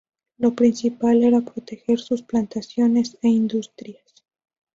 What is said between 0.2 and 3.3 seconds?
Lo principal era proteger sus plantaciones e